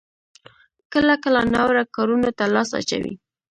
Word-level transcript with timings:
کله 0.93 1.13
کله 1.23 1.41
ناوړه 1.53 1.83
کارونو 1.95 2.29
ته 2.37 2.43
لاس 2.53 2.69
اچوي. 2.79 3.13